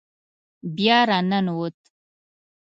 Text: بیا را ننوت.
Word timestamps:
بیا 0.75 0.99
را 1.09 1.19
ننوت. 1.29 1.77